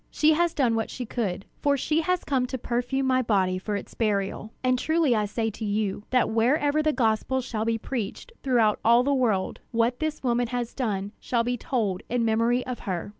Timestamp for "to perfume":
2.47-3.05